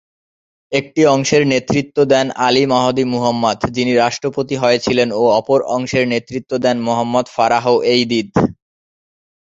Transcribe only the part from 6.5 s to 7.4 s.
দেন Mohammad